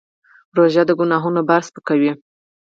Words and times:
روژه 0.57 0.83
د 0.87 0.91
ګناهونو 0.99 1.41
بار 1.49 1.61
سپکوي. 1.67 2.11